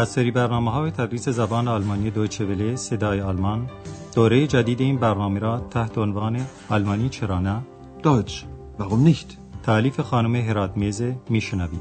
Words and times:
از 0.00 0.08
سری 0.08 0.30
برنامه 0.30 0.70
های 0.70 0.90
تدریس 0.90 1.28
زبان 1.28 1.68
آلمانی 1.68 2.10
دویچه 2.10 2.44
وله 2.44 2.76
صدای 2.76 3.20
آلمان 3.20 3.70
دوره 4.14 4.46
جدید 4.46 4.80
این 4.80 4.96
برنامه 4.96 5.40
را 5.40 5.58
تحت 5.58 5.98
عنوان 5.98 6.46
آلمانی 6.68 7.08
چرا 7.08 7.40
نه 7.40 7.62
Deutsch, 8.02 8.32
warum 8.78 9.08
nicht? 9.08 9.36
تعلیف 9.62 10.00
خانم 10.00 10.36
هرات 10.36 10.76
میزه 10.76 11.16
میشنوید 11.28 11.80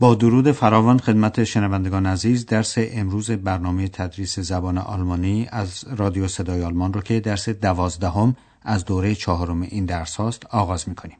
با 0.00 0.14
درود 0.14 0.52
فراوان 0.52 0.98
خدمت 0.98 1.44
شنوندگان 1.44 2.06
عزیز 2.06 2.46
درس 2.46 2.74
امروز 2.78 3.30
برنامه 3.30 3.88
تدریس 3.88 4.38
زبان 4.38 4.78
آلمانی 4.78 5.46
از 5.50 5.84
رادیو 5.96 6.28
صدای 6.28 6.62
آلمان 6.62 6.92
رو 6.92 7.00
که 7.00 7.20
درس 7.20 7.48
دوازدهم 7.48 8.36
از 8.62 8.84
دوره 8.84 9.14
چهارم 9.14 9.62
این 9.62 9.84
درس 9.84 10.16
هاست 10.16 10.46
آغاز 10.46 10.88
می‌کنیم 10.88 11.18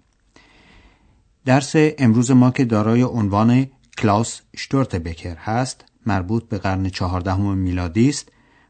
درس 1.44 1.72
امروز 1.76 2.30
ما 2.30 2.50
که 2.50 2.64
دارای 2.64 3.02
عنوان 3.02 3.66
کلاس 3.98 4.40
شتورت 4.56 4.96
بکر 4.96 5.36
هست 5.36 5.84
مربوط 6.06 6.48
به 6.48 6.58
قرن 6.58 6.88
چهاردهم 6.88 7.58
میلادی 7.58 8.08
است 8.08 8.28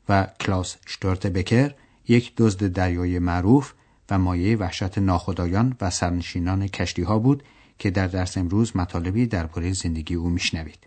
و 0.09 0.27
کلاس 0.41 0.77
شتورت 0.89 1.27
بکر 1.27 1.75
یک 2.09 2.33
دزد 2.37 2.73
دریایی 2.73 3.19
معروف 3.19 3.73
و 4.11 4.19
مایه 4.19 4.57
وحشت 4.57 4.99
ناخدایان 4.99 5.77
و 5.81 5.91
سرنشینان 5.91 6.69
کشتی 6.69 7.03
ها 7.03 7.19
بود 7.19 7.43
که 7.79 7.91
در 7.91 8.07
درس 8.07 8.39
امروز 8.39 8.77
مطالبی 8.77 9.27
درباره 9.27 9.73
زندگی 9.73 10.15
او 10.15 10.29
میشنوید. 10.29 10.87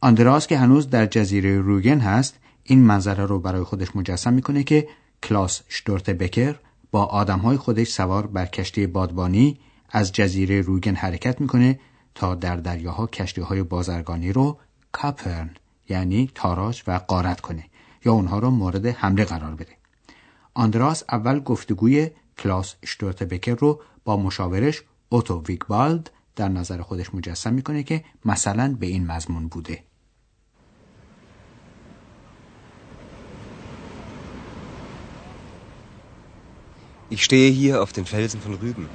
آندراس 0.00 0.46
که 0.46 0.58
هنوز 0.58 0.90
در 0.90 1.06
جزیره 1.06 1.58
روگن 1.58 1.98
هست 2.00 2.38
این 2.64 2.80
منظره 2.80 3.26
رو 3.26 3.40
برای 3.40 3.62
خودش 3.62 3.96
مجسم 3.96 4.32
می‌کنه 4.32 4.62
که 4.62 4.88
کلاس 5.22 5.62
شتورت 5.68 6.10
بکر 6.10 6.54
با 6.90 7.04
آدمهای 7.04 7.56
خودش 7.56 7.88
سوار 7.88 8.26
بر 8.26 8.46
کشتی 8.46 8.86
بادبانی 8.86 9.58
از 9.90 10.12
جزیره 10.12 10.60
روگن 10.60 10.94
حرکت 10.94 11.40
می‌کنه 11.40 11.80
تا 12.14 12.34
در 12.34 12.56
دریاها 12.56 13.06
کشتی 13.06 13.40
های 13.40 13.62
بازرگانی 13.62 14.32
رو 14.32 14.58
کاپرن 14.92 15.50
یعنی 15.88 16.30
تاراج 16.34 16.82
و 16.86 17.00
قارت 17.08 17.40
کنه 17.40 17.64
یا 18.04 18.12
اونها 18.12 18.38
رو 18.38 18.50
مورد 18.50 18.86
حمله 18.86 19.24
قرار 19.24 19.54
بده. 19.54 19.76
آندراس 20.54 21.02
اول 21.12 21.40
گفتگوی 21.40 22.10
کلاس 22.38 22.74
شتورت 22.86 23.22
بکر 23.22 23.54
رو 23.54 23.80
با 24.04 24.16
مشاورش 24.16 24.82
اوتو 25.08 25.42
ویگبالد 25.48 26.10
در 26.36 26.48
نظر 26.48 26.82
خودش 26.82 27.14
مجسم 27.14 27.54
می‌کنه 27.54 27.82
که 27.82 28.04
مثلا 28.24 28.76
به 28.80 28.86
این 28.86 29.06
مضمون 29.06 29.48
بوده 29.48 29.84
Ich 37.10 37.24
stehe 37.24 37.50
hier 37.50 37.82
auf 37.82 37.92
den 37.92 38.04
Felsen 38.04 38.40
von 38.40 38.54
Rügen 38.54 38.88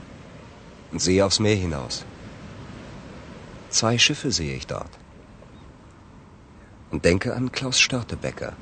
und 0.91 0.99
sehe 0.99 1.25
aufs 1.25 1.39
Meer 1.39 1.55
hinaus. 1.55 2.05
Zwei 3.69 3.97
Schiffe 3.97 4.31
sehe 4.31 4.55
ich 4.55 4.67
dort. 4.67 4.91
Und 6.91 7.05
denke 7.05 7.33
an 7.35 7.51
Klaus 7.51 7.79
Störtebecker, 7.79 8.53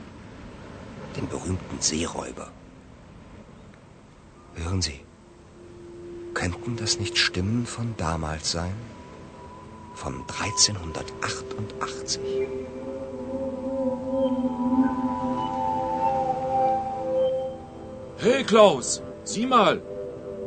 den 1.17 1.27
berühmten 1.27 1.81
Seeräuber. 1.81 2.49
Hören 4.55 4.81
Sie, 4.81 5.01
könnten 6.33 6.77
das 6.77 6.97
nicht 6.97 7.17
Stimmen 7.17 7.65
von 7.65 7.93
damals 7.97 8.51
sein? 8.51 8.73
Von 9.95 10.23
1388? 10.39 12.21
Hey 18.17 18.43
Klaus, 18.45 19.01
sieh 19.24 19.46
mal, 19.46 19.82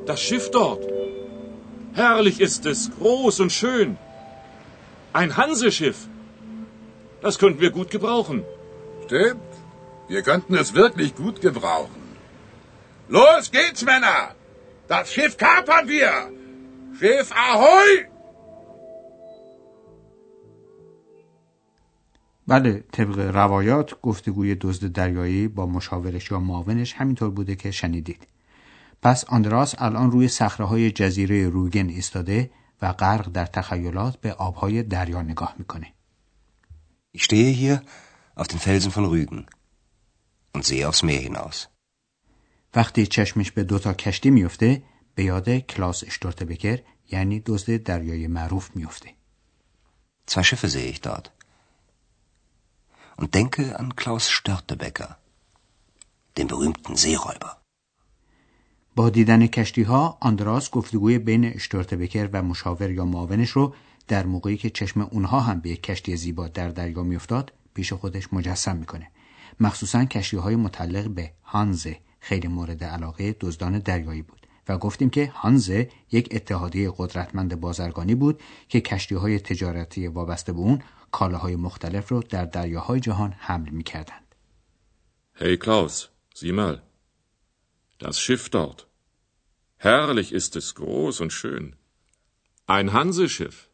das 0.06 0.20
Schiff 0.22 0.52
dort. 0.52 0.84
Herrlich 1.94 2.40
ist 2.48 2.66
es, 2.66 2.80
groß 2.98 3.40
und 3.44 3.52
schön. 3.52 3.98
Ein 5.14 5.36
Hanseschiff. 5.38 6.00
Das 7.22 7.40
könnten 7.40 7.62
wir 7.62 7.72
gut 7.72 7.90
gebrauchen. 7.90 8.44
Stimmt. 9.06 9.52
Wir 10.08 10.22
könnten 10.22 10.56
es 10.56 10.74
wirklich 10.74 11.16
gut 11.16 11.42
gebrauchen. 11.42 12.00
Los 13.10 13.52
geht's, 13.52 13.84
Männer! 13.84 14.36
Das 14.88 15.12
Schiff 15.14 15.38
kapern 15.38 15.88
wir! 15.88 16.14
Schiff 17.00 17.32
Ahoi! 17.32 18.08
بله 22.48 22.84
طبق 22.92 23.20
روایات 23.20 24.02
گفتگوی 24.02 24.56
دزد 24.56 24.92
دریایی 24.92 25.48
با 25.48 25.66
مشاورش 25.66 26.32
یا 26.32 26.40
معاونش 26.40 26.94
همینطور 26.94 27.30
بوده 27.30 27.56
که 27.56 27.72
شنیدید 27.72 28.28
پس 29.05 29.25
آندراس 29.25 29.75
الان 29.79 30.11
روی 30.11 30.31
های 30.59 30.91
جزیره 30.91 31.49
روگن 31.49 31.89
ایستاده 31.89 32.51
و 32.83 32.93
غرق 32.93 33.29
در 33.29 33.47
تخیلات 33.47 34.17
به 34.17 34.33
آبهای 34.33 34.83
دریا 34.83 35.23
نگاه 35.23 35.55
می‌کنه 35.59 35.93
Ich 37.17 37.25
stehe 37.25 37.53
hier 37.53 37.83
auf 38.37 38.49
den 38.49 38.59
Felsen 38.59 38.91
von 38.91 39.05
Rügen 39.05 39.47
und 40.55 40.65
sehe 40.65 40.89
aufs 40.89 41.03
Meer 41.03 41.21
hinaus. 41.21 41.67
وقتی 42.75 43.07
چشمش 43.07 43.51
به 43.51 43.65
دوتا 43.65 43.95
کشتی 43.95 44.31
میفته 44.31 44.83
به 45.15 45.25
یاد 45.25 45.59
کلاس 45.59 46.05
اشتورت 46.05 46.43
بکر 46.43 46.79
یعنی 47.11 47.41
دزد 47.41 47.83
دریای 47.83 48.27
معروف 48.27 48.77
میفته. 48.77 49.15
Zwei 50.31 50.43
Schiffe 50.43 50.69
sehe 50.69 50.91
ich 50.91 51.01
dort. 51.01 51.33
Und 53.17 53.35
denke 53.35 53.79
an 53.79 53.97
Klaus 53.97 54.31
Störtebecker, 54.31 55.19
den 56.37 56.47
berühmten 56.47 56.97
Seeräuber. 56.97 57.64
با 58.97 59.11
دیدن 59.11 59.47
کشتی 59.47 59.83
ها 59.83 60.19
آندراس 60.21 60.71
گفتگوی 60.71 61.19
بین 61.19 61.45
اشتورتبکر 61.45 62.29
و 62.33 62.43
مشاور 62.43 62.91
یا 62.91 63.05
معاونش 63.05 63.51
رو 63.51 63.75
در 64.09 64.27
موقعی 64.27 64.57
که 64.57 64.71
چشم 64.71 65.01
اونها 65.01 65.41
هم 65.41 65.61
به 65.61 65.71
یک 65.71 65.83
کشتی 65.83 66.17
زیبا 66.17 66.49
در 66.49 66.69
دریا 66.69 67.03
میافتاد 67.03 67.53
پیش 67.75 67.93
خودش 67.93 68.33
مجسم 68.33 68.77
می‌کنه 68.77 69.11
مخصوصا 69.61 70.05
کشتی 70.05 70.37
های 70.37 70.57
متعلق 70.57 71.09
به 71.09 71.31
هانزه 71.43 71.97
خیلی 72.21 72.49
مورد 72.49 72.85
علاقه 72.85 73.37
دزدان 73.41 73.79
دریایی 73.79 74.23
بود 74.23 74.47
و 74.69 74.79
گفتیم 74.79 75.11
که 75.11 75.33
هانزه 75.35 75.89
یک 76.13 76.29
اتحادیه 76.31 76.93
قدرتمند 76.97 77.61
بازرگانی 77.61 78.15
بود 78.15 78.41
که 78.69 78.81
کشتی 78.81 79.15
های 79.15 79.39
تجارتی 79.39 80.07
وابسته 80.07 80.53
به 80.53 80.59
اون 80.59 80.83
کالاهای 81.11 81.57
مختلف 81.57 82.09
رو 82.09 82.23
در 82.23 82.45
دریاهای 82.45 83.01
جهان 83.01 83.35
حمل 83.39 83.69
می‌کردند. 83.69 84.21
Klaus, 85.65 85.97
sieh 86.39 86.55
mal. 86.59 86.94
Das 87.99 88.19
Schiff 88.19 88.49
dort. 88.49 88.87
Herrlich 89.79 90.33
ist 90.33 90.57
es, 90.57 90.75
groß 90.75 91.21
und 91.23 91.33
schön. 91.33 91.77
Ein 92.67 92.93
Hanseschiff. 92.93 93.69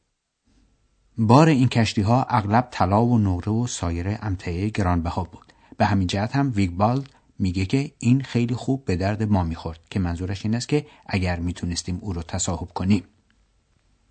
بار 1.19 1.49
این 1.49 1.69
کشتی 1.69 2.03
ها 2.03 2.25
اغلب 2.25 2.69
طلا 2.71 3.05
و 3.05 3.19
نقره 3.19 3.53
و 3.53 3.67
سایر 3.67 4.19
امتعه 4.21 4.69
گرانبها 4.69 5.25
بود. 5.25 5.53
به 5.77 5.87
همین 5.87 6.07
جهت 6.07 6.37
هم 6.37 6.53
ویگبالد 6.55 7.11
میگه 7.39 7.67
که 7.67 7.93
این 7.99 8.23
خیلی 8.23 8.55
خوب 8.55 8.85
به 8.85 8.97
درد 8.97 9.23
ما 9.23 9.45
می‌خورد 9.45 9.81
که 9.91 10.01
منظورش 10.01 10.45
این 10.45 10.55
است 10.55 10.69
که 10.69 10.87
اگر 11.07 11.39
می‌تونستیم 11.39 11.99
او 12.01 12.13
رو 12.13 12.23
تصاحب 12.23 12.69
کنیم. 12.69 13.05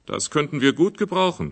Das 0.08 0.30
könnten 0.30 0.62
wir 0.62 0.74
gut 0.74 0.98
gebrauchen. 0.98 1.52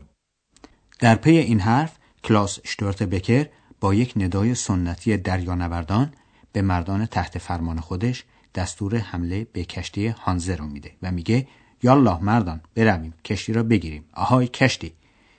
در 0.99 1.15
پی 1.15 1.37
این 1.37 1.59
حرف 1.59 1.97
کلاس 2.23 2.59
شتورت 2.65 3.03
بکر 3.03 3.49
با 3.79 3.93
یک 3.93 4.13
ندای 4.17 4.55
سنتی 4.55 5.17
دریانوردان 5.17 6.13
به 6.51 6.61
مردان 6.61 7.05
تحت 7.05 7.37
فرمان 7.37 7.79
خودش 7.79 8.23
دستور 8.57 8.97
حمله 8.97 9.47
به 9.53 9.63
کشتی 9.63 10.07
هانزه 10.07 10.55
رو 10.55 10.65
میده 10.65 10.91
و 11.01 11.11
میگه 11.11 11.47
یالله 11.83 12.23
مردان 12.23 12.61
برویم 12.75 13.13
کشتی 13.25 13.53
را 13.53 13.63
بگیریم 13.63 14.05
آهای 14.13 14.47
کشتی 14.47 14.93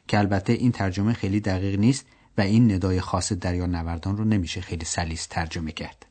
که 0.08 0.18
البته 0.18 0.52
این 0.52 0.72
ترجمه 0.72 1.12
خیلی 1.12 1.40
دقیق 1.40 1.78
نیست 1.78 2.06
و 2.38 2.40
این 2.40 2.72
ندای 2.72 3.00
خاص 3.00 3.32
دریا 3.32 3.66
نوردان 3.66 4.16
رو 4.16 4.24
نمیشه 4.24 4.60
خیلی 4.60 4.84
سلیس 4.84 5.26
ترجمه 5.26 5.72
کرد 5.72 6.06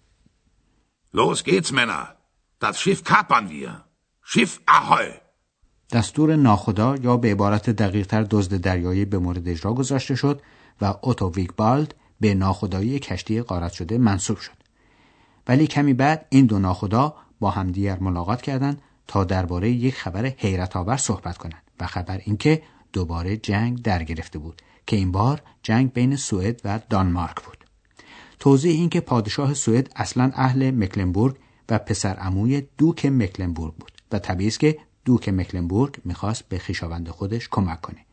Los 1.13 1.39
geht's, 1.49 1.71
Männer. 1.71 2.05
Das 2.63 2.75
Schiff 2.81 3.01
kapern 3.11 3.45
wir. 3.49 3.71
Schiff 4.31 4.51
Ahoi. 4.77 5.09
دستور 5.91 6.35
ناخدا 6.35 6.95
یا 6.95 7.17
به 7.17 7.31
عبارت 7.31 7.69
دقیقتر 7.69 8.23
دزد 8.23 8.55
دریایی 8.61 9.05
به 9.05 9.17
مورد 9.17 9.47
اجرا 9.47 9.73
گذاشته 9.73 10.15
شد 10.15 10.41
و 10.81 10.93
اوتو 11.01 11.31
ویگبالد 11.31 11.95
به 12.19 12.33
ناخدایی 12.33 12.99
کشتی 12.99 13.41
قارت 13.41 13.71
شده 13.71 13.97
منصوب 13.97 14.37
شد. 14.37 14.56
ولی 15.47 15.67
کمی 15.67 15.93
بعد 15.93 16.25
این 16.29 16.45
دو 16.45 16.59
ناخدا 16.59 17.15
با 17.39 17.49
همدیگر 17.49 17.99
ملاقات 17.99 18.41
کردند 18.41 18.81
تا 19.07 19.23
درباره 19.23 19.69
یک 19.69 19.95
خبر 19.95 20.25
حیرت 20.25 20.75
آور 20.75 20.97
صحبت 20.97 21.37
کنند 21.37 21.63
و 21.79 21.87
خبر 21.87 22.21
اینکه 22.25 22.61
دوباره 22.93 23.37
جنگ 23.37 23.81
در 23.81 24.03
گرفته 24.03 24.39
بود 24.39 24.61
که 24.87 24.95
این 24.95 25.11
بار 25.11 25.41
جنگ 25.63 25.93
بین 25.93 26.15
سوئد 26.15 26.61
و 26.65 26.79
دانمارک 26.89 27.35
بود. 27.35 27.57
توضیح 28.39 28.71
این 28.71 28.89
که 28.89 28.99
پادشاه 29.01 29.53
سوئد 29.53 29.91
اصلا 29.95 30.31
اهل 30.35 30.71
مکلنبورگ 30.71 31.35
و 31.69 31.77
پسر 31.77 32.13
عموی 32.13 32.67
دوک 32.77 33.05
مکلنبورگ 33.05 33.73
بود 33.73 33.91
و 34.11 34.19
طبیعی 34.19 34.47
است 34.47 34.59
که 34.59 34.77
دوک 35.05 35.29
مکلنبورگ 35.29 35.95
می‌خواست 36.05 36.49
به 36.49 36.59
خویشاوند 36.59 37.09
خودش 37.09 37.47
کمک 37.51 37.81
کنه 37.81 38.05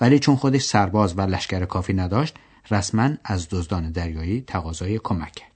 ولی 0.00 0.18
چون 0.18 0.36
خودش 0.36 0.62
سرباز 0.62 1.18
و 1.18 1.20
لشکر 1.20 1.64
کافی 1.64 1.92
نداشت 1.92 2.34
رسما 2.70 3.10
از 3.24 3.48
دزدان 3.48 3.90
دریایی 3.90 4.40
تقاضای 4.40 4.98
کمک 4.98 5.32
کرد 5.32 5.50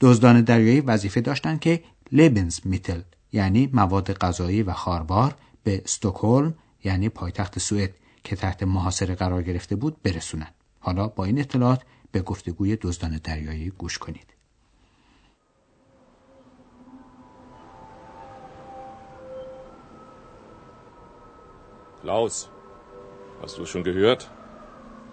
دزدان 0.00 0.40
دریایی 0.40 0.80
وظیفه 0.80 1.20
داشتند 1.20 1.60
که 1.60 1.82
لیبنز 2.12 2.60
میتل 2.64 3.00
یعنی 3.32 3.70
مواد 3.72 4.12
غذایی 4.12 4.62
و 4.62 4.72
خاربار 4.72 5.34
به 5.64 5.82
استکهلم 5.84 6.54
یعنی 6.84 7.08
پایتخت 7.08 7.58
سوئد 7.58 7.90
که 8.24 8.36
تحت 8.36 8.62
محاصره 8.62 9.14
قرار 9.14 9.42
گرفته 9.42 9.76
بود 9.76 10.02
برسونند. 10.02 10.54
حالا 10.80 11.08
با 11.08 11.24
این 11.24 11.38
اطلاعات 11.38 11.82
به 12.12 12.20
گفتگوی 12.20 12.76
دزدان 12.76 13.20
دریایی 13.24 13.70
گوش 13.70 13.98
کنید. 13.98 14.34
Klaus, 22.02 22.48
hast 23.42 23.58
du 23.58 23.66
schon 23.66 23.82
gehört? 23.82 24.30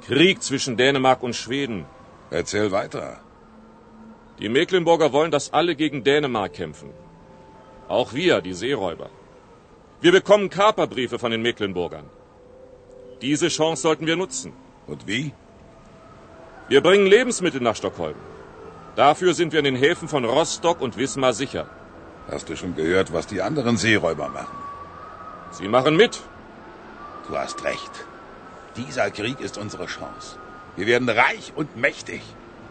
Krieg 0.07 0.41
zwischen 0.43 0.77
Dänemark 0.77 1.23
und 1.23 1.35
Schweden. 1.35 1.85
Erzähl 2.29 2.71
weiter. 2.71 3.24
Die 4.39 4.49
Mecklenburger 4.49 5.13
wollen, 5.13 5.31
dass 5.31 5.53
alle 5.53 5.75
gegen 5.75 6.03
Dänemark 6.03 6.53
kämpfen. 6.53 6.89
Auch 7.87 8.13
wir, 8.13 8.41
die 8.41 8.53
Seeräuber. 8.53 9.09
Wir 10.01 10.11
bekommen 10.11 10.49
Kaperbriefe 10.49 11.19
von 11.19 11.31
den 11.31 11.41
Mecklenburgern. 11.41 12.09
Diese 13.21 13.47
Chance 13.47 13.81
sollten 13.81 14.07
wir 14.07 14.17
nutzen. 14.17 14.53
Und 14.87 15.07
wie? 15.07 15.33
Wir 16.67 16.81
bringen 16.81 17.07
Lebensmittel 17.07 17.61
nach 17.61 17.75
Stockholm. 17.75 18.15
Dafür 18.95 19.33
sind 19.33 19.51
wir 19.53 19.59
in 19.59 19.65
den 19.65 19.75
Häfen 19.75 20.07
von 20.07 20.25
Rostock 20.25 20.81
und 20.81 20.97
Wismar 20.97 21.33
sicher. 21.33 21.69
Hast 22.29 22.49
du 22.49 22.55
schon 22.55 22.75
gehört, 22.75 23.13
was 23.13 23.27
die 23.27 23.41
anderen 23.41 23.77
Seeräuber 23.77 24.29
machen? 24.29 24.57
Sie 25.51 25.67
machen 25.67 25.95
mit. 25.95 26.21
Du 27.27 27.37
hast 27.37 27.63
recht. 27.63 28.05
Dieser 28.75 29.09
Krieg 29.11 29.39
ist 29.39 29.57
unsere 29.57 29.85
Chance. 29.85 30.37
Wir 30.75 30.87
werden 30.87 31.07
reich 31.07 31.53
und 31.55 31.77
mächtig. 31.77 32.21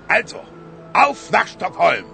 Also, 0.08 0.40
auf 0.94 1.30
nach 1.32 1.48
Stockholm! 1.48 2.04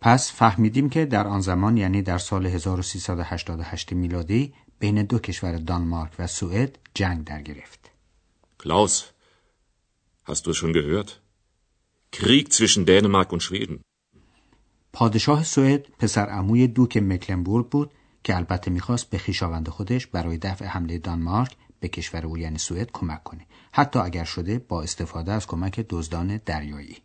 پس 0.00 0.32
فهمیدیم 0.32 0.88
که 0.88 1.04
در 1.04 1.26
آن 1.26 1.40
زمان 1.40 1.76
یعنی 1.76 2.02
در 2.02 2.18
سال 2.18 2.46
1388 2.46 3.92
میلادی 3.92 4.54
بین 4.78 5.02
دو 5.02 5.18
کشور 5.18 5.56
دانمارک 5.56 6.12
و 6.18 6.26
سوئد 6.26 6.78
جنگ 6.94 7.24
در 7.24 7.42
گرفت. 7.42 7.90
Klaus, 8.62 8.92
hast 10.26 10.46
du 10.46 10.54
schon 10.54 10.72
gehört? 10.72 11.20
Krieg 12.12 12.52
zwischen 12.52 12.86
Dänemark 12.86 13.32
und 13.32 13.42
Schweden. 13.42 13.80
پادشاه 14.92 15.44
سوئد 15.44 15.86
پسر 15.98 16.26
عموی 16.26 16.66
دوک 16.66 16.96
مکلنبورگ 16.96 17.68
بود 17.68 17.90
که 18.24 18.36
البته 18.36 18.70
می‌خواست 18.70 19.10
به 19.10 19.18
خیشاوند 19.18 19.68
خودش 19.68 20.06
برای 20.06 20.38
دفع 20.38 20.64
حمله 20.64 20.98
دانمارک 20.98 21.56
به 21.82 21.88
کشور 21.88 22.26
او 22.26 22.38
یعنی 22.38 22.58
سوئد 22.58 22.90
کمک 22.92 23.22
کنه 23.24 23.46
حتی 23.72 23.98
اگر 23.98 24.24
شده 24.24 24.58
با 24.58 24.82
استفاده 24.82 25.32
از 25.32 25.46
کمک 25.46 25.86
دزدان 25.88 26.40
دریایی 26.46 26.96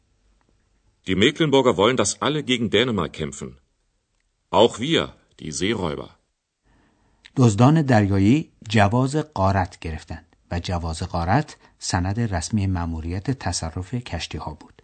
Die 1.08 1.16
Mecklenburger 1.16 1.78
wollen, 1.82 1.98
dass 2.02 2.22
alle 2.22 2.42
gegen 2.44 2.70
Dänemark 2.70 3.14
kämpfen. 3.22 3.50
Auch 4.52 4.74
wir, 4.80 5.04
die 5.40 5.52
Seeräuber. 5.52 6.10
دزدان 7.36 7.82
دریایی 7.82 8.52
جواز 8.70 9.16
قارت 9.16 9.80
گرفتند 9.80 10.36
و 10.52 10.60
جواز 10.60 11.04
قارت 11.04 11.58
سند 11.80 12.20
رسمی 12.20 12.68
مأموریت 12.68 13.32
تصرف 13.32 13.94
کشتی 13.94 14.38
ها 14.38 14.54
بود. 14.54 14.82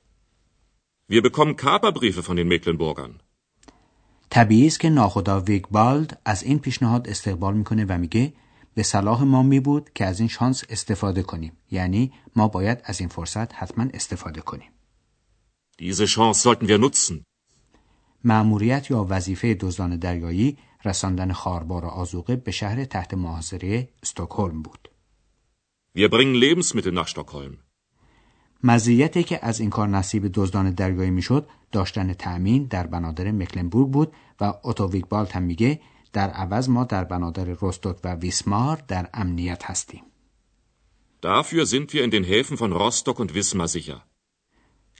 Wir 1.11 1.21
bekommen 1.21 1.55
Kaperbriefe 1.55 2.23
von 2.23 2.35
den 2.35 2.47
Mecklenburgern. 2.47 3.19
طبیعی 4.29 4.67
است 4.67 4.79
که 4.79 4.89
ناخدا 4.89 5.41
ویگبالد 5.41 6.21
از 6.25 6.43
این 6.43 6.59
پیشنهاد 6.59 7.09
استقبال 7.09 7.53
می‌کنه 7.53 7.85
و 7.89 7.97
میگه 7.97 8.33
به 8.75 8.83
صلاح 8.83 9.23
ما 9.23 9.43
می 9.43 9.59
بود 9.59 9.89
که 9.95 10.05
از 10.05 10.19
این 10.19 10.29
شانس 10.29 10.63
استفاده 10.69 11.23
کنیم 11.23 11.57
یعنی 11.71 12.11
ما 12.35 12.47
باید 12.47 12.81
از 12.83 12.99
این 12.99 13.09
فرصت 13.09 13.53
حتما 13.53 13.87
استفاده 13.93 14.41
کنیم 14.41 14.71
Diese 15.81 16.07
Chance 16.07 16.37
sollten 16.43 16.67
wir 16.67 16.77
nutzen. 16.77 17.23
مأموریت 18.23 18.91
یا 18.91 19.05
وظیفه 19.09 19.53
دزدان 19.53 19.97
دریایی 19.97 20.57
رساندن 20.85 21.31
خاربار 21.31 21.85
و 21.85 21.87
آزوقه 21.87 22.35
به 22.35 22.51
شهر 22.51 22.85
تحت 22.85 23.13
محاصره 23.13 23.89
استکهلم 24.03 24.61
بود 24.61 24.89
Wir 25.97 26.09
bringen 26.09 26.35
Lebensmittel 26.43 26.93
nach 26.93 27.07
Stockholm. 27.07 27.57
مزیتی 28.63 29.23
که 29.23 29.45
از 29.45 29.59
این 29.59 29.69
کار 29.69 29.87
نصیب 29.87 30.27
دزدان 30.33 30.71
دریایی 30.71 31.11
می‌شد 31.11 31.47
داشتن 31.71 32.13
تأمین 32.13 32.63
در 32.63 32.87
بنادر 32.87 33.31
مکلنبورگ 33.31 33.91
بود 33.91 34.13
و 34.41 34.53
اوتوویگبالت 34.63 35.35
هم 35.35 35.43
میگه 35.43 35.79
در 36.13 36.29
عوض 36.29 36.69
ما 36.69 36.83
در 36.83 37.03
بنادر 37.03 37.57
رستوک 37.61 37.97
و 38.03 38.15
ویسمار 38.15 38.83
در 38.87 39.09
امنیت 39.13 39.63
هستیم. 39.63 40.03
Dafür 41.21 41.65
sind 41.65 41.93
wir 41.93 42.03
in 42.03 42.11
den 42.11 42.23
Häfen 42.23 42.57
von 42.57 42.71
Rostock 42.73 43.19
und 43.19 43.33
Wismar 43.33 43.67
sicher. 43.67 44.01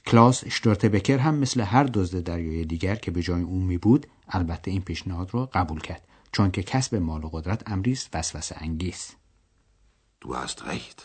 کلاس 0.06 0.46
شتورتبکر 0.46 1.18
هم 1.18 1.36
مثل 1.36 1.62
هر 1.62 1.84
دزد 1.84 2.24
دریایی 2.24 2.66
دیگر 2.66 2.96
که 2.96 3.12
به 3.12 3.22
جای 3.22 3.42
اون 3.42 3.64
می 3.64 3.78
بود 3.78 4.08
البته 4.28 4.72
این 4.72 4.82
پیشنهاد 4.82 5.32
رو 5.32 5.50
قبول 5.54 5.80
کرد 5.80 6.08
چون 6.32 6.52
که 6.52 6.64
کسب 6.64 6.96
مال 6.96 7.24
و 7.24 7.30
قدرت 7.30 7.72
امری 7.72 7.92
است 7.92 8.10
وسوسه 8.14 8.56
انگیز. 8.60 9.12
Du 10.26 10.36
hast 10.36 10.66
recht. 10.66 11.00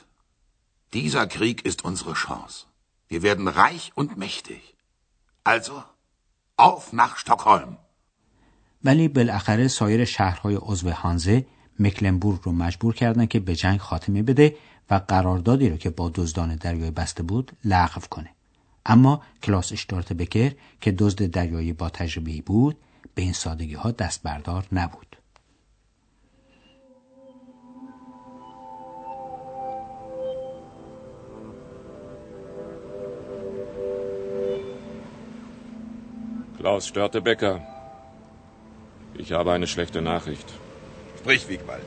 Dieser 0.93 1.27
Krieg 1.27 1.59
ist 1.71 1.85
unsere 1.85 2.15
Chance. 2.15 2.67
Wir 3.09 3.23
werden 3.23 3.49
reich 3.49 3.93
und 3.95 4.17
mächtig. 4.17 4.63
Also, 5.45 5.83
auf 6.57 6.93
nach 6.93 7.17
Stockholm. 7.17 7.77
ولی 8.85 9.09
بالاخره 9.09 9.69
سایر 9.69 10.05
شهرهای 10.05 10.59
عضو 10.63 10.91
هانزه 10.91 11.45
مکلنبورگ 11.79 12.41
رو 12.43 12.53
مجبور 12.53 12.95
کردن 12.95 13.27
که 13.27 13.41
به 13.41 13.55
جنگ 13.55 13.81
خاتمه 13.81 14.23
بده 14.23 14.57
و 14.91 15.01
قراردادی 15.09 15.69
رو 15.69 15.77
که 15.77 15.91
با 15.91 16.11
دزدان 16.15 16.57
دریایی 16.57 16.91
بسته 16.91 17.23
بود 17.23 17.53
لغو 17.65 18.01
کنه. 18.11 18.31
اما 18.87 19.23
کلاس 19.43 19.73
اشتارت 19.73 20.13
بکر 20.13 20.53
که 20.81 20.93
دزد 20.93 21.31
دریایی 21.31 21.73
با 21.73 21.89
تجربه 21.89 22.43
بود 22.47 22.77
به 23.15 23.23
این 23.23 23.33
سادگی 23.33 23.75
ها 23.75 23.91
دست 23.91 24.23
بردار 24.23 24.67
نبود. 24.73 25.17
Klaus 36.59 36.87
Störtebecker, 36.87 37.78
ich 39.19 39.33
habe 39.33 39.53
eine 39.53 39.67
schlechte 39.67 40.01
Nachricht. 40.01 40.49
Sprich, 41.19 41.49
Wiegwald. 41.49 41.85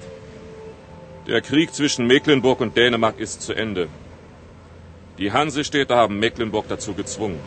Der 1.28 1.42
Krieg 1.42 1.74
zwischen 1.74 2.08
Mecklenburg 2.08 2.62
und 2.62 2.76
Dänemark 2.76 3.20
ist 3.20 3.42
zu 3.42 3.54
Ende. 3.54 3.88
Die 5.18 5.32
Hansestädte 5.32 5.96
haben 5.96 6.20
Mecklenburg 6.20 6.68
dazu 6.68 6.94
gezwungen. 6.94 7.40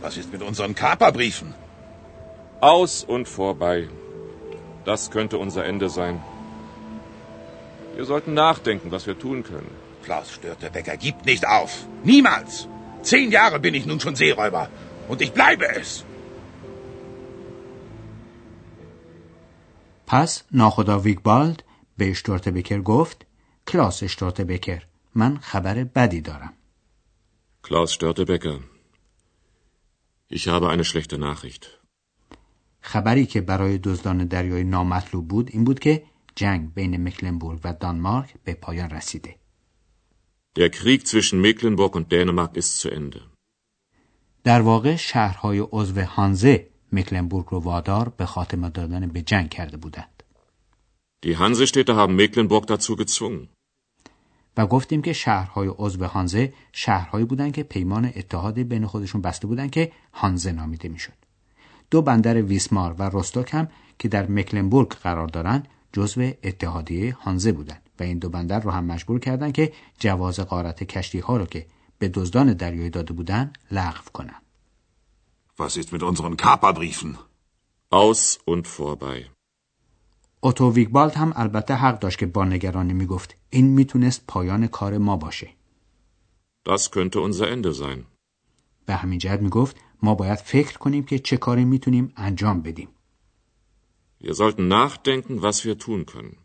Was 0.00 0.16
ist 0.16 0.32
mit 0.32 0.42
unseren 0.42 0.74
Kaperbriefen? 0.74 1.54
Aus 2.60 3.02
und 3.04 3.28
vorbei. 3.28 3.88
Das 4.84 5.10
könnte 5.10 5.38
unser 5.38 5.64
Ende 5.64 5.88
sein. 5.88 6.22
Wir 7.94 8.04
sollten 8.04 8.34
nachdenken, 8.34 8.90
was 8.90 9.06
wir 9.06 9.18
tun 9.18 9.42
können. 9.42 9.70
Klaus 10.04 10.32
Störtebecker 10.32 10.96
gibt 10.96 11.26
nicht 11.26 11.46
auf. 11.46 11.86
Niemals. 12.04 12.68
Zehn 13.02 13.30
Jahre 13.30 13.58
bin 13.60 13.74
ich 13.74 13.86
nun 13.86 14.00
schon 14.00 14.16
Seeräuber. 14.16 14.68
Und 15.08 15.20
ich 15.20 15.32
bleibe 15.32 15.68
es. 15.80 16.04
پس 20.12 20.42
ناخدا 20.52 20.98
ویگبالد 20.98 21.62
به 21.96 22.10
اشتورت 22.10 22.48
بکر 22.48 22.80
گفت 22.80 23.26
کلاس 23.66 24.02
اشتورت 24.02 24.40
بکر 24.40 24.82
من 25.14 25.36
خبر 25.36 25.84
بدی 25.84 26.20
دارم 26.20 26.52
Klaus 27.66 27.92
Störtebecker, 27.92 28.58
ich 30.28 30.48
habe 30.48 30.68
eine 30.68 30.84
schlechte 30.84 31.18
Nachricht. 31.18 31.66
خبری 32.80 33.26
که 33.26 33.40
برای 33.40 33.78
دزدان 33.78 34.24
دریایی 34.24 34.64
نامطلوب 34.64 35.28
بود 35.28 35.50
این 35.52 35.64
بود 35.64 35.80
که 35.80 36.02
جنگ 36.34 36.74
بین 36.74 37.08
مکلنبورگ 37.08 37.60
و 37.64 37.72
دانمارک 37.72 38.34
به 38.44 38.54
پایان 38.54 38.90
رسیده 38.90 39.36
Der 40.58 40.70
Krieg 40.70 41.06
zwischen 41.06 41.40
Mecklenburg 41.40 41.96
und 41.96 42.12
Dänemark 42.12 42.56
ist 42.56 42.80
zu 42.80 42.90
Ende. 42.90 43.20
در 44.44 44.60
واقع 44.60 44.96
شهرهای 44.96 45.66
عضو 45.72 46.00
هانزه 46.00 46.71
مکلنبورگ 46.92 47.46
رو 47.46 47.58
وادار 47.60 48.08
به 48.08 48.26
خاتمه 48.26 48.70
دادن 48.70 49.06
به 49.06 49.22
جنگ 49.22 49.48
کرده 49.48 49.76
بودند 49.76 50.22
Die 51.24 51.36
Hansestädte 51.36 51.92
haben 51.94 52.16
Mecklenburg 52.20 52.64
dazu 52.66 52.96
gezwungen. 52.96 53.48
و 54.56 54.66
گفتیم 54.66 55.02
که 55.02 55.12
شهرهای 55.12 55.68
عضو 55.78 56.04
هانزه 56.04 56.52
شهرهایی 56.72 57.24
بودند 57.24 57.52
که 57.52 57.62
پیمان 57.62 58.12
اتحادی 58.16 58.64
بین 58.64 58.86
خودشون 58.86 59.20
بسته 59.20 59.46
بودند 59.46 59.70
که 59.70 59.92
هانزه 60.12 60.52
نامیده 60.52 60.88
می‌شد. 60.88 61.12
دو 61.90 62.02
بندر 62.02 62.42
ویسمار 62.42 62.92
و 62.98 63.02
روستوک 63.02 63.54
هم 63.54 63.68
که 63.98 64.08
در 64.08 64.30
مکلنبورگ 64.30 64.88
قرار 64.88 65.28
دارند 65.28 65.68
جزو 65.92 66.32
اتحادیه 66.42 67.14
هانزه 67.14 67.52
بودند 67.52 67.82
و 68.00 68.02
این 68.02 68.18
دو 68.18 68.28
بندر 68.28 68.60
رو 68.60 68.70
هم 68.70 68.84
مجبور 68.84 69.20
کردند 69.20 69.52
که 69.52 69.72
جواز 69.98 70.40
قارت 70.40 70.84
کشتی 70.84 71.18
ها 71.18 71.36
رو 71.36 71.46
که 71.46 71.66
به 71.98 72.08
دزدان 72.08 72.52
دریایی 72.52 72.90
داده 72.90 73.12
بودند 73.12 73.58
لغو 73.70 74.10
کنند. 74.12 74.41
Was 75.62 75.74
ist 75.80 75.90
mit 75.94 76.02
unseren 76.10 76.34
Kaperbriefen? 76.44 77.10
Aus 78.00 78.22
und 78.52 78.64
vorbei. 78.66 79.18
اوتو 80.40 80.72
ویگبالد 80.72 81.14
هم 81.14 81.32
البته 81.36 81.74
حق 81.74 81.98
داشت 81.98 82.18
که 82.18 82.26
با 82.26 82.44
نگرانی 82.44 82.92
می‌گفت 82.92 83.36
این 83.50 83.66
می‌تونست 83.66 84.24
پایان 84.26 84.66
کار 84.66 84.98
ما 84.98 85.16
باشه. 85.16 85.50
Das 86.68 86.90
könnte 86.90 87.16
unser 87.16 87.46
Ende 87.46 87.72
sein. 87.72 88.06
به 88.86 88.94
همین 88.94 89.18
جهت 89.18 89.40
می‌گفت 89.40 89.76
ما 90.02 90.14
باید 90.14 90.38
فکر 90.38 90.78
کنیم 90.78 91.04
که 91.04 91.18
چه 91.18 91.36
کاری 91.36 91.64
می‌تونیم 91.64 92.12
انجام 92.16 92.62
بدیم. 92.62 92.88
Wir 94.24 94.34
sollten 94.34 94.68
nachdenken, 94.68 95.42
was 95.42 95.64
wir 95.64 95.78
tun 95.78 96.04
können. 96.04 96.36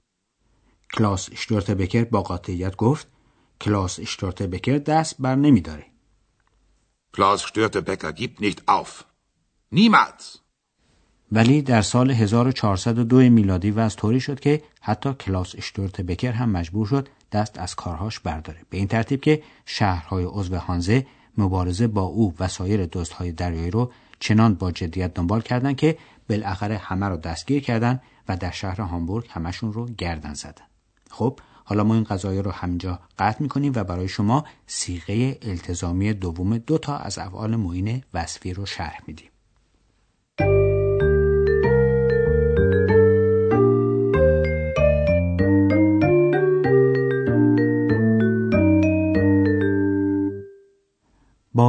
کلاس 0.94 1.30
بکر 1.70 2.04
با 2.04 2.22
قاطعیت 2.22 2.76
گفت 2.76 3.08
کلاس 3.62 4.00
بکر 4.40 4.78
دست 4.78 5.16
بر 5.20 5.36
نمیداره. 5.36 5.86
Klaus 7.18 7.42
Störtebecker 7.42 8.14
gibt 8.14 8.42
nicht 8.42 8.68
auf. 8.68 9.07
Niemals. 9.76 10.38
ولی 11.32 11.62
در 11.62 11.82
سال 11.82 12.12
1402 12.12 13.18
میلادی 13.18 13.72
و 13.72 13.80
از 13.80 13.96
طوری 13.96 14.20
شد 14.20 14.40
که 14.40 14.64
حتی 14.82 15.14
کلاس 15.14 15.56
بکر 16.08 16.32
هم 16.32 16.50
مجبور 16.50 16.88
شد 16.88 17.08
دست 17.32 17.60
از 17.60 17.76
کارهاش 17.76 18.20
برداره. 18.20 18.60
به 18.70 18.78
این 18.78 18.88
ترتیب 18.88 19.22
که 19.22 19.44
شهرهای 19.66 20.24
عضو 20.24 20.56
هانزه 20.56 21.06
مبارزه 21.38 21.88
با 21.88 22.02
او 22.02 22.34
و 22.40 22.48
سایر 22.48 22.86
دوستهای 22.86 23.32
دریایی 23.32 23.72
رو 23.72 23.92
چنان 24.20 24.56
با 24.56 24.72
جدیت 24.72 25.14
دنبال 25.14 25.42
کردند 25.42 25.76
که 25.76 25.98
بالاخره 26.30 26.78
همه 26.78 27.06
رو 27.06 27.18
دستگیر 27.18 27.64
کردند 27.64 28.02
و 28.28 28.38
در 28.38 28.52
شهر 28.52 28.82
هامبورگ 28.82 29.26
همشون 29.30 29.74
رو 29.74 29.86
گردن 29.86 30.34
زدن. 30.34 30.66
خب 31.10 31.40
حالا 31.64 31.84
ما 31.84 31.94
این 31.94 32.04
قضایه 32.04 32.42
رو 32.42 32.52
همینجا 32.52 33.00
قطع 33.20 33.42
می‌کنیم 33.42 33.72
و 33.76 33.84
برای 33.84 34.08
شما 34.08 34.46
سیغه 34.68 35.38
التزامی 35.42 36.14
دوم 36.14 36.58
دو 36.58 36.78
تا 36.78 36.98
از 36.98 37.18
افعال 37.18 37.56
معین 37.56 38.04
وصفی 38.14 38.54
رو 38.54 38.66
شرح 38.66 39.00
میدیم. 39.08 39.30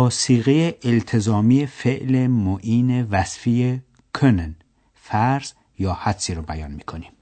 با 0.08 0.12
سیغه 0.12 0.78
التزامی 0.82 1.66
فعل 1.66 2.26
معین 2.26 3.02
وصفی 3.02 3.82
کنن 4.14 4.56
فرض 4.94 5.52
یا 5.78 5.92
حدسی 5.92 6.34
رو 6.34 6.42
بیان 6.42 6.70
می‌کنیم 6.70 7.12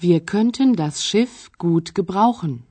Wir 0.00 0.20
könnten 0.20 0.74
das 0.76 1.04
Schiff 1.04 1.50
gut 1.58 1.94
gebrauchen. 1.94 2.62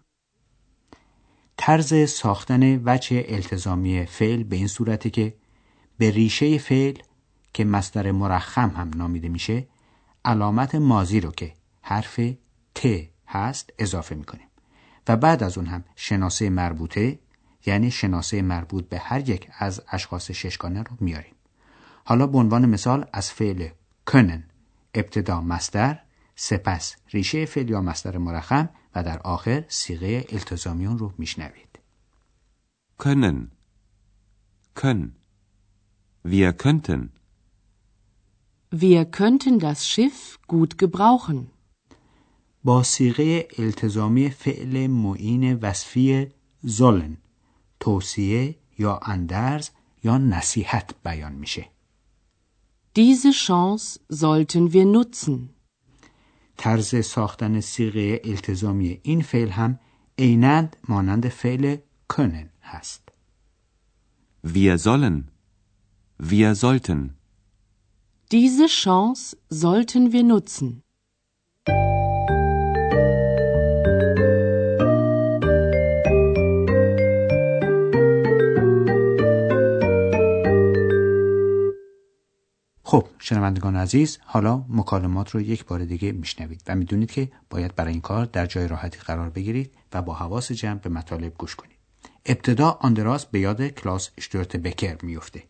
طرز 1.58 2.10
ساختن 2.10 2.82
وجه 2.86 3.26
التزامی 3.28 4.06
فعل 4.06 4.44
به 4.44 4.56
این 4.56 4.68
صورته 4.68 5.10
که 5.10 5.34
به 5.98 6.12
ریشه 6.12 6.58
فعل 6.58 6.98
که 7.54 7.66
مصدر 7.66 8.12
مرخم 8.12 8.70
هم 8.70 8.92
نامیده 8.96 9.30
میشه 9.30 9.68
علامت 10.26 10.76
مازی 10.76 11.20
رو 11.20 11.32
که 11.32 11.54
حرف 11.82 12.20
ت 12.76 12.88
هست 13.28 13.70
اضافه 13.80 14.16
می‌کنیم 14.16 14.48
و 15.08 15.18
بعد 15.18 15.44
از 15.44 15.58
اون 15.58 15.68
هم 15.68 15.84
شناسه 15.96 16.50
مربوطه 16.50 17.20
یعنی 17.66 17.92
شناسه 17.92 18.42
مربوط 18.42 18.90
به 18.90 19.00
هر 19.00 19.30
یک 19.30 19.48
از 19.58 19.82
اشخاص 19.92 20.32
ششگانه 20.32 20.84
رو 20.84 20.98
میاریم. 21.00 21.36
حالا 22.06 22.28
به 22.28 22.38
عنوان 22.38 22.66
مثال 22.66 23.06
از 23.14 23.32
فعل 23.32 23.68
کنن 24.06 24.44
ابتدا 24.94 25.42
مستر 25.42 26.00
سپس 26.36 26.96
ریشه 27.10 27.46
فعل 27.46 27.70
یا 27.70 27.82
مستر 27.82 28.18
مرخم 28.18 28.70
و 28.96 29.04
در 29.04 29.20
آخر 29.20 29.66
سیغه 29.68 30.26
التزامیون 30.32 30.98
رو 30.98 31.14
میشنوید. 31.18 31.70
können 33.00 33.52
können. 34.76 35.16
Wir 36.24 36.54
könnten. 36.54 37.02
Wir 38.72 39.06
könnten 39.06 39.60
das 39.60 39.88
Schiff 39.88 40.40
gut 40.48 40.78
gebrauchen. 40.78 41.48
با 42.64 42.84
سیغه 42.84 43.48
التزامی 43.58 44.30
فعل 44.30 44.88
معین 44.88 45.54
وصفی 45.54 46.28
زولن. 46.62 47.18
توصیه 47.80 48.56
یا 48.78 49.00
اندرز 49.06 49.70
یا 50.04 50.18
نصیحت 50.18 50.96
بیان 51.04 51.32
میشه. 51.32 51.66
Diese 52.96 53.32
Chance 53.32 54.00
sollten 54.10 54.74
wir 54.74 54.86
nutzen. 54.86 55.50
طرز 56.58 57.06
ساختن 57.06 57.60
سیغه 57.60 58.22
التزامی 58.24 59.00
این 59.04 59.22
فعل 59.22 59.50
هم 59.50 59.80
عینند 60.20 60.78
مانند 60.90 61.30
فعل 61.30 61.78
können 62.14 62.50
هست. 62.62 63.10
Wir 64.44 64.78
sollen 64.78 65.32
wir 66.20 66.56
sollten 66.56 67.16
Diese 68.32 68.68
Chance 68.68 69.38
sollten 69.50 70.12
wir 70.12 70.24
nutzen. 70.24 70.84
خب 82.90 83.08
شنوندگان 83.20 83.76
عزیز 83.76 84.20
حالا 84.26 84.66
مکالمات 84.70 85.30
رو 85.32 85.42
یک 85.42 85.66
بار 85.66 85.86
دیگه 85.86 86.12
میشنوید 86.12 86.62
و 86.68 86.76
می‌دونید 86.76 87.12
که 87.12 87.32
باید 87.50 87.76
برای 87.76 87.92
این 87.92 88.02
کار 88.02 88.26
در 88.26 88.46
جای 88.46 88.68
راحتی 88.68 89.00
قرار 89.00 89.30
بگیرید 89.30 89.72
و 89.94 90.02
با 90.02 90.14
حواس 90.14 90.52
جمع 90.52 90.80
به 90.80 90.90
مطالب 90.90 91.34
گوش 91.38 91.56
کنید 91.56 91.78
ابتدا 92.26 92.78
آندراس 92.82 93.26
به 93.26 93.40
یاد 93.40 93.68
کلاس 93.68 94.10
اشتورت 94.18 94.56
بکر 94.56 94.98
میفته 95.02 95.44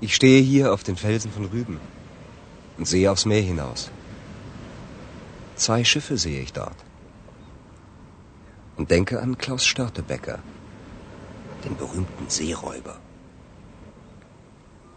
Ich 0.00 0.14
stehe 0.14 0.40
hier 0.40 0.72
auf 0.72 0.82
den 0.82 0.96
Felsen 0.96 1.30
von 1.36 1.44
Rüben 1.44 1.78
und 2.78 2.86
sehe 2.92 3.10
aufs 3.12 3.26
Meer 3.26 3.44
hinaus. 3.52 3.80
Zwei 5.62 5.84
Schiffe 5.84 6.16
sehe 6.24 6.40
ich 6.46 6.52
dort. 6.52 6.85
Und 8.76 8.90
denke 8.90 9.20
an 9.20 9.38
Klaus 9.38 9.64
Störtebecker, 9.64 10.38
den 11.64 11.76
berühmten 11.76 12.28
Seeräuber. 12.28 12.98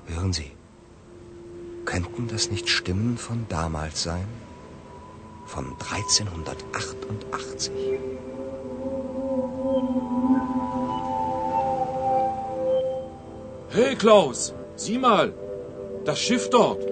Hören 0.07 0.33
Sie, 0.33 0.51
könnten 1.85 2.27
das 2.27 2.51
nicht 2.51 2.69
Stimmen 2.69 3.17
von 3.17 3.45
damals 3.49 4.03
sein? 4.03 4.27
Von 5.45 5.65
1388? 5.79 7.71
Hey 13.71 13.95
Klaus, 13.95 14.53
sieh 14.75 14.97
mal, 14.97 15.33
das 16.05 16.19
Schiff 16.19 16.49
dort. 16.49 16.83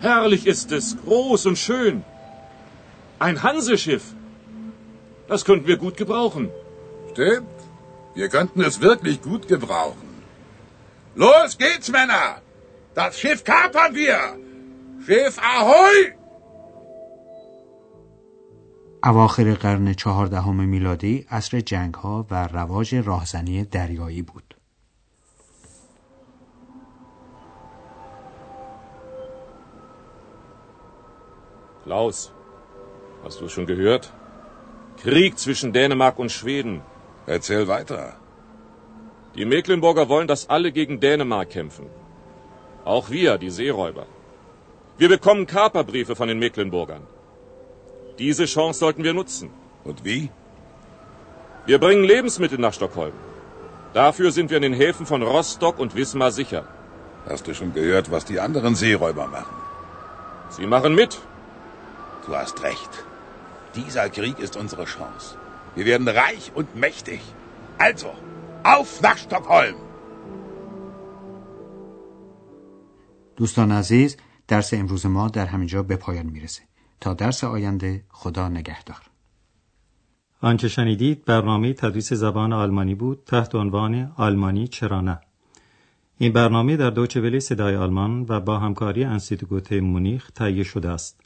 Herrlich 0.00 0.46
ist 0.46 0.72
es, 0.72 0.96
groß 1.04 1.46
und 1.46 1.58
schön. 1.58 2.04
Ein 3.18 3.42
Hanseschiff. 3.42 4.15
Das 5.27 5.45
könnten 5.45 5.67
wir 5.67 5.77
gut 5.77 5.97
gebrauchen. 5.97 6.49
Stimmt. 7.11 7.57
Wir 8.13 8.29
könnten 8.29 8.61
es 8.61 8.81
wirklich 8.81 9.21
gut 9.21 9.47
gebrauchen. 9.47 10.09
Los 11.15 11.57
geht's, 11.57 11.89
Männer! 11.89 12.41
Das 12.95 13.19
Schiff 13.19 13.43
kapern 13.43 13.95
wir! 13.95 14.19
Schiff 15.05 15.37
Ahoi! 15.39 16.13
اواخر 19.03 19.53
قرن 19.53 19.93
چهاردهم 19.93 20.55
میلادی 20.55 21.25
عصر 21.29 21.59
جنگ 21.59 21.93
ها 21.93 22.25
و 22.31 22.47
رواج 22.47 22.95
راهزنی 22.95 23.63
دریایی 23.63 24.21
بود. 24.21 24.55
Klaus, 31.83 32.31
hast 33.23 33.41
du 33.41 33.49
schon 33.49 33.65
gehört? 33.65 34.13
Krieg 35.02 35.38
zwischen 35.38 35.72
Dänemark 35.72 36.18
und 36.18 36.32
Schweden. 36.32 36.82
Erzähl 37.26 37.68
weiter. 37.68 38.16
Die 39.34 39.44
Mecklenburger 39.44 40.08
wollen, 40.08 40.28
dass 40.28 40.48
alle 40.48 40.72
gegen 40.72 41.00
Dänemark 41.00 41.50
kämpfen. 41.50 41.86
Auch 42.84 43.10
wir, 43.10 43.38
die 43.38 43.50
Seeräuber. 43.50 44.06
Wir 44.98 45.08
bekommen 45.08 45.46
Kaperbriefe 45.46 46.16
von 46.16 46.28
den 46.28 46.38
Mecklenburgern. 46.38 47.02
Diese 48.18 48.46
Chance 48.46 48.78
sollten 48.80 49.04
wir 49.04 49.12
nutzen. 49.12 49.50
Und 49.84 50.04
wie? 50.04 50.30
Wir 51.66 51.78
bringen 51.78 52.04
Lebensmittel 52.04 52.58
nach 52.58 52.72
Stockholm. 52.72 53.12
Dafür 53.92 54.30
sind 54.30 54.50
wir 54.50 54.56
in 54.56 54.62
den 54.62 54.72
Häfen 54.72 55.04
von 55.04 55.22
Rostock 55.22 55.78
und 55.78 55.94
Wismar 55.94 56.30
sicher. 56.30 56.64
Hast 57.28 57.46
du 57.46 57.54
schon 57.54 57.74
gehört, 57.74 58.10
was 58.10 58.24
die 58.24 58.40
anderen 58.40 58.74
Seeräuber 58.74 59.26
machen? 59.26 59.56
Sie 60.50 60.66
machen 60.66 60.94
mit. 60.94 61.18
Du 62.26 62.34
hast 62.34 62.62
recht. 62.62 63.05
Dieser 63.82 64.08
Krieg 64.08 64.38
ist 64.38 64.54
unsere 64.56 64.84
Chance. 64.94 65.26
Wir 65.76 65.84
werden 65.90 66.08
reich 66.08 66.44
und 66.58 66.68
mächtig. 66.84 67.20
Also, 67.86 68.10
auf 68.74 68.90
nach 69.02 69.18
Stockholm! 69.18 69.76
دوستان 73.36 73.72
عزیز 73.72 74.16
درس 74.48 74.74
امروز 74.74 75.06
ما 75.06 75.28
در 75.28 75.46
همینجا 75.46 75.82
به 75.82 75.96
پایان 75.96 76.26
می‌رسه 76.26 76.62
تا 77.00 77.14
درس 77.14 77.44
آینده 77.44 78.04
خدا 78.08 78.48
نگهدار 78.48 79.02
آنچه 80.40 80.68
شنیدید 80.68 81.24
برنامه 81.24 81.72
تدریس 81.72 82.12
زبان 82.12 82.52
آلمانی 82.52 82.94
بود 82.94 83.22
تحت 83.26 83.54
عنوان 83.54 84.12
آلمانی 84.16 84.68
چرا 84.68 85.00
نه 85.00 85.20
این 86.18 86.32
برنامه 86.32 86.76
در 86.76 86.90
دوچه 86.90 87.20
ولی 87.20 87.40
صدای 87.40 87.76
آلمان 87.76 88.26
و 88.28 88.40
با 88.40 88.58
همکاری 88.58 89.04
انسیتگوت 89.04 89.72
مونیخ 89.72 90.30
تهیه 90.30 90.62
شده 90.62 90.88
است 90.88 91.25